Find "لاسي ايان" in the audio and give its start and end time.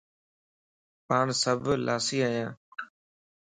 1.85-2.51